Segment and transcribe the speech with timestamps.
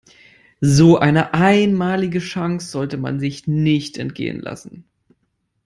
[0.65, 4.85] So eine einmalige Chance sollte man sich nicht entgehen lassen.